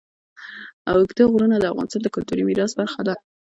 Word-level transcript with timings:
اوږده 0.91 1.23
غرونه 1.31 1.55
د 1.59 1.65
افغانستان 1.73 2.01
د 2.03 2.07
کلتوري 2.15 2.43
میراث 2.47 2.71
برخه 2.79 3.01
ده. 3.07 3.13